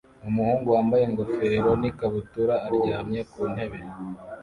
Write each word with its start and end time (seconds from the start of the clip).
Umuhungu 0.27 0.67
wambaye 0.75 1.03
ingofero 1.05 1.69
n'ikabutura 1.81 2.55
aryamye 2.67 3.21
ku 3.31 3.41
ntebe 3.51 3.79